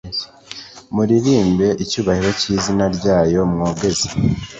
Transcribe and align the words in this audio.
muririmbe 0.93 1.67
icyubahiro 1.83 2.29
cy 2.39 2.47
izina 2.55 2.85
ryayo 2.95 3.39
mwogeze 3.51 4.07